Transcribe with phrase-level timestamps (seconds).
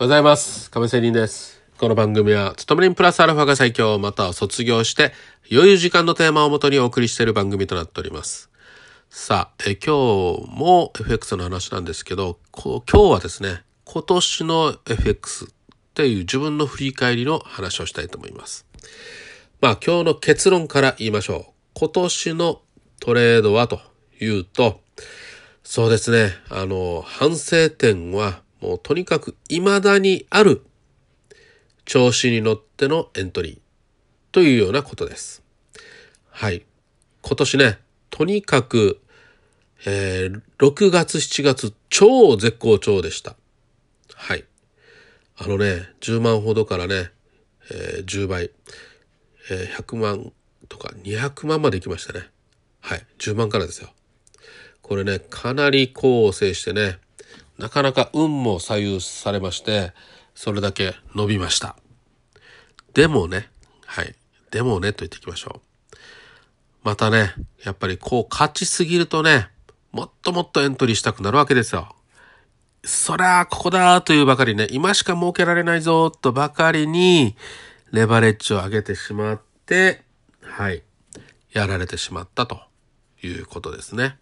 [0.00, 0.70] おはようございます。
[0.70, 1.60] 亀仙人です。
[1.76, 5.12] この番組は、勤め人プラスアルファが最強、または卒業して、
[5.50, 8.48] 余裕時間のテーマをもとにお送りしている番組となっております。
[9.10, 9.96] さあ、え今
[10.36, 15.48] 日も FX の話なんですけど、今日はですね、今年の FX っ
[15.94, 18.66] ていう自分の振り返りの話をしたいと思います。
[19.60, 21.44] まあ今日の結論から言いましょう。
[21.74, 22.60] 今年の
[23.00, 23.80] トレードはと
[24.20, 24.80] いうと、
[25.64, 30.62] そうですね、あの、反省点はもうとにかく未だにある
[31.84, 33.58] 調子に乗ってのエントリー
[34.32, 35.42] というようなことです。
[36.30, 36.64] はい。
[37.22, 37.78] 今年ね、
[38.10, 39.00] とにかく、
[39.86, 43.36] えー6月7月超絶好調でした。
[44.14, 44.44] はい。
[45.36, 47.12] あのね、10万ほどからね、
[47.70, 48.50] えー10倍、
[49.50, 50.32] えー100万
[50.68, 52.28] とか200万まで行きましたね。
[52.80, 53.06] はい。
[53.18, 53.90] 10万からですよ。
[54.82, 56.98] これね、かなり功を制してね、
[57.58, 59.92] なかなか運も左右されまして、
[60.34, 61.76] それだけ伸びました。
[62.94, 63.50] でもね、
[63.84, 64.14] はい。
[64.50, 65.60] でもね、と言っていきましょ
[65.92, 65.96] う。
[66.84, 69.48] またね、やっぱりこう勝ちすぎるとね、
[69.90, 71.94] もっともっとエントリーしたくなるわけですよ。
[72.84, 77.36] そりゃ、ここだというばかりね、今しか儲けられないぞとばかりに、
[77.90, 80.02] レバレッジを上げてしまって、
[80.42, 80.82] はい。
[81.52, 82.60] やられてしまったと
[83.22, 84.16] いうことですね。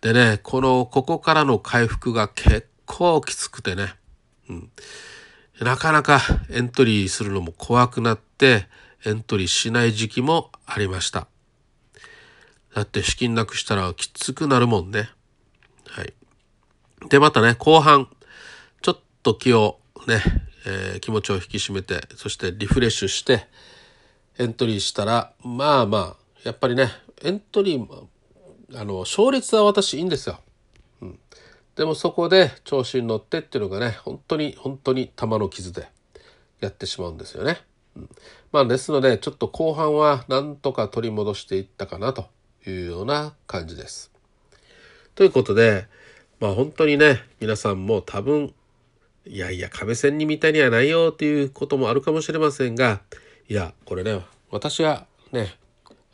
[0.00, 3.94] でね、この、ここからの回復が結構きつくてね、
[4.48, 4.70] うん。
[5.60, 6.20] なかなか
[6.50, 8.66] エントリーするのも怖くなって、
[9.04, 11.28] エントリーしない時期もありました。
[12.74, 15.10] だって資金なくしたらきつくなるもんね。
[15.88, 16.14] はい。
[17.08, 18.08] で、またね、後半、
[18.80, 20.22] ちょっと気をね、
[20.66, 23.46] えー気持ちを引き締めて、そしてリフレッシュして、
[24.38, 26.90] エントリーしたら、まあまあ、やっぱりね、
[27.22, 27.86] エントリー、
[28.74, 30.40] あの、勝率は私いいんですよ。
[31.00, 31.18] うん。
[31.76, 35.88] でもそこで調子に乗ってっていうのがね、本当に、本当に玉の傷で
[36.60, 37.60] やってしまうんですよね。
[37.96, 38.08] うん、
[38.52, 42.26] まあですので、ちょっと後半はなんとか取り戻していったかなと
[42.66, 44.12] いうような感じです。
[45.14, 45.86] ということで、
[46.38, 48.54] まあ本当にね、皆さんも多分、
[49.26, 53.02] いやいや、亀仙人みたいにはないよっていうこともあるかもしれませんが、
[53.48, 55.56] いや、これね、私はね、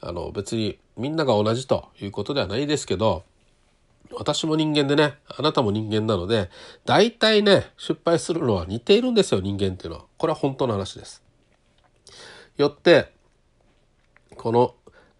[0.00, 3.24] あの別にみんなが同じということではないですけど、
[4.12, 6.50] 私も人間でね、あなたも人間なので、
[6.84, 10.04] 大体ね、失敗するのは似ているんですよ、人間っていうのは。
[10.16, 11.22] これは本当の話です。
[12.56, 13.12] よって、
[14.36, 14.74] この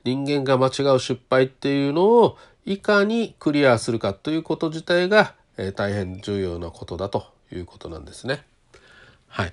[0.04, 8.44] 人間が間違う失敗っていうのをいかにクリアするかということ自体が、えー大変重要なことだということなんですね。
[9.28, 9.52] はい。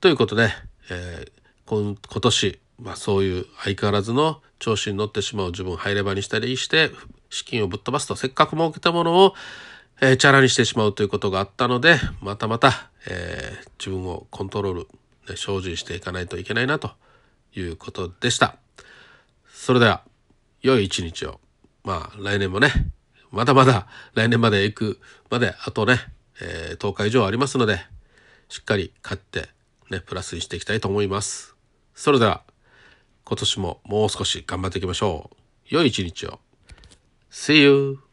[0.00, 0.50] ということで、
[0.90, 1.32] えー
[1.66, 6.90] 今今年、まあそういう相変わらずの調子に乗ってしまう自分入れ歯にしたりして、
[7.30, 9.34] 資金をぶっ飛ばすと、せっかく儲けたものを、
[10.00, 14.80] えーチャラにしてしまうということがあったので、またまた、えー自分をコントロール、
[15.28, 16.90] ね、精進していかないといけないなと
[17.54, 18.56] いうことでした。
[19.52, 20.02] それでは、
[20.62, 21.40] 良い一日を。
[21.84, 22.70] まあ、来年もね、
[23.30, 25.00] まだまだ来年まで行く
[25.30, 25.98] まで、あとね、
[26.40, 27.80] えー10日以上ありますので、
[28.48, 29.48] しっかり勝って、
[29.90, 31.54] ね、プラスにしていきたいと思います。
[31.94, 32.42] それでは、
[33.28, 35.36] 今年ももう少し頑張っていきましょう。
[35.68, 36.40] 良い一日を。
[37.30, 38.07] See you!